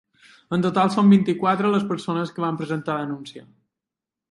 En 0.55 0.63
total 0.65 0.89
són 0.95 1.11
vint-i-quatre 1.15 1.71
les 1.75 1.85
persones 1.93 2.33
que 2.39 2.45
van 2.47 2.59
presentar 2.65 2.99
denúncia. 3.03 3.49